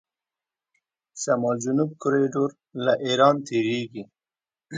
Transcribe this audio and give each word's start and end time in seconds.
شمال 1.21 1.57
جنوب 1.63 1.89
کوریډور 2.01 2.49
له 2.85 2.93
ایران 3.05 3.35
تیریږي. 3.47 4.03